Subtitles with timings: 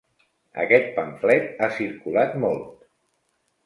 [0.63, 2.93] Aquest pamflet ha circulat molt.